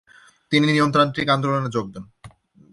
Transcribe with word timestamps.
তিনি 0.51 0.65
নিয়মতান্ত্রিক 0.67 1.27
আন্দোলনে 1.29 1.69
যােগ 1.75 1.87
দেন। 1.93 2.05